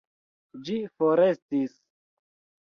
Ĝi 0.69 0.77
forestis. 1.03 1.77